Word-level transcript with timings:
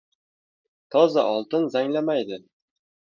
•Toza 0.95 1.25
oltin 1.33 1.69
zanglamaydi. 1.75 2.41